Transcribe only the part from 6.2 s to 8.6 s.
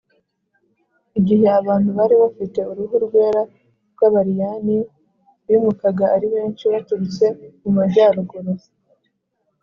benshi baturutse mu majyaruguru